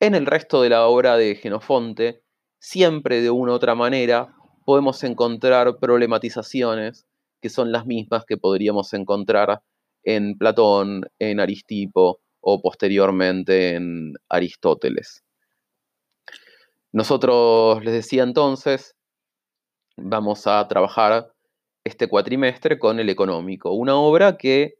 En 0.00 0.14
el 0.14 0.26
resto 0.26 0.62
de 0.62 0.70
la 0.70 0.86
obra 0.86 1.16
de 1.16 1.36
Genofonte, 1.36 2.22
siempre 2.58 3.20
de 3.20 3.30
una 3.30 3.52
u 3.52 3.54
otra 3.54 3.74
manera, 3.74 4.34
podemos 4.64 5.02
encontrar 5.04 5.78
problematizaciones 5.78 7.06
que 7.40 7.48
son 7.48 7.72
las 7.72 7.86
mismas 7.86 8.24
que 8.24 8.36
podríamos 8.36 8.92
encontrar 8.94 9.62
en 10.04 10.36
Platón, 10.36 11.06
en 11.18 11.40
Aristipo 11.40 12.20
o 12.40 12.60
posteriormente 12.60 13.74
en 13.74 14.14
Aristóteles. 14.28 15.24
Nosotros, 16.92 17.82
les 17.84 17.94
decía 17.94 18.22
entonces, 18.22 18.94
vamos 19.96 20.46
a 20.46 20.66
trabajar 20.68 21.32
este 21.84 22.08
cuatrimestre 22.08 22.78
con 22.78 23.00
el 23.00 23.08
económico, 23.08 23.72
una 23.72 23.96
obra 23.96 24.36
que 24.36 24.74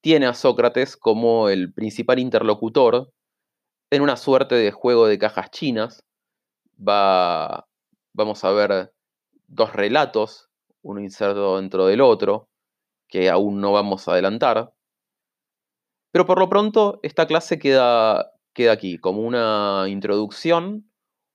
tiene 0.00 0.26
a 0.26 0.34
Sócrates 0.34 0.96
como 0.96 1.48
el 1.48 1.72
principal 1.72 2.18
interlocutor 2.18 3.12
en 3.90 4.02
una 4.02 4.16
suerte 4.16 4.54
de 4.54 4.70
juego 4.70 5.06
de 5.06 5.18
cajas 5.18 5.50
chinas. 5.50 6.04
Va, 6.78 7.66
vamos 8.14 8.44
a 8.44 8.52
ver 8.52 8.92
dos 9.46 9.72
relatos, 9.72 10.48
uno 10.82 11.00
inserto 11.00 11.56
dentro 11.56 11.86
del 11.86 12.00
otro, 12.00 12.48
que 13.08 13.30
aún 13.30 13.60
no 13.60 13.72
vamos 13.72 14.06
a 14.06 14.12
adelantar. 14.12 14.72
Pero 16.12 16.26
por 16.26 16.38
lo 16.38 16.48
pronto, 16.48 17.00
esta 17.02 17.26
clase 17.26 17.58
queda, 17.58 18.32
queda 18.54 18.72
aquí, 18.72 18.98
como 18.98 19.22
una 19.22 19.86
introducción 19.88 20.90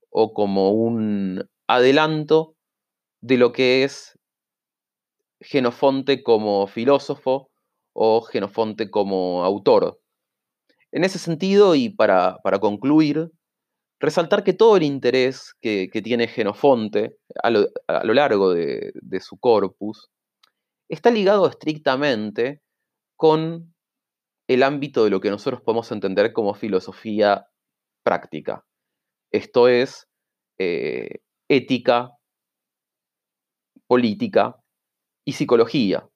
o 0.10 0.34
como 0.34 0.72
un 0.72 1.50
adelanto 1.68 2.56
de 3.22 3.38
lo 3.38 3.52
que 3.52 3.84
es 3.84 4.18
Genofonte 5.40 6.24
como 6.24 6.68
filósofo 6.68 7.53
o 7.94 8.22
Genofonte 8.22 8.90
como 8.90 9.44
autor. 9.44 10.00
En 10.92 11.04
ese 11.04 11.20
sentido, 11.20 11.76
y 11.76 11.90
para, 11.90 12.40
concluir, 12.62 13.32
resaltar 14.00 14.44
que 14.44 14.54
todo 14.54 14.78
el 14.78 14.84
interés 14.84 15.54
que, 15.62 15.90
tiene 16.04 16.28
Genofonte 16.28 17.18
a 17.42 17.50
lo, 17.50 18.14
largo 18.14 18.54
de, 18.54 18.92
de, 18.96 19.20
su 19.20 19.38
corpus 19.38 20.10
está 20.90 21.10
ligado 21.10 21.48
estrictamente 21.48 22.62
con 23.16 23.74
el 24.48 24.64
ámbito 24.64 25.04
de 25.04 25.10
lo 25.10 25.20
que 25.20 25.30
nosotros 25.30 25.62
podemos 25.62 25.92
entender 25.92 26.34
como 26.34 26.54
filosofía 26.54 27.48
práctica. 28.04 28.66
Esto 29.32 29.68
es 29.68 30.08
eh, 30.60 31.22
ética, 31.50 32.12
política 33.88 34.56
y 35.26 35.34
psicología. 35.34 36.08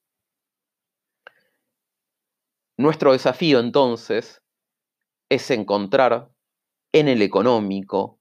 Nuestro 2.78 3.14
desafío 3.14 3.60
entonces 3.60 4.44
es 5.30 5.50
encontrar 5.50 6.30
en 6.92 7.08
el 7.08 7.24
económico 7.24 8.20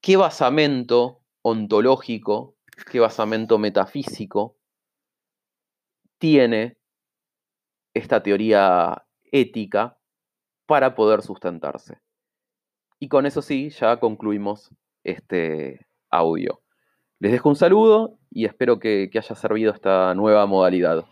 qué 0.00 0.16
basamento 0.16 1.22
ontológico, 1.42 2.56
qué 2.90 2.98
basamento 2.98 3.58
metafísico 3.58 4.56
tiene 6.18 6.78
esta 7.94 8.24
teoría 8.24 9.06
ética 9.30 9.98
para 10.66 10.96
poder 10.96 11.22
sustentarse. 11.22 12.00
Y 12.98 13.08
con 13.08 13.24
eso 13.24 13.40
sí, 13.40 13.70
ya 13.70 14.00
concluimos 14.00 14.70
este 15.04 15.86
audio. 16.10 16.60
Les 17.20 17.30
dejo 17.30 17.48
un 17.48 17.56
saludo 17.56 18.18
y 18.30 18.46
espero 18.46 18.80
que, 18.80 19.10
que 19.12 19.18
haya 19.18 19.36
servido 19.36 19.72
esta 19.72 20.12
nueva 20.14 20.46
modalidad. 20.46 21.04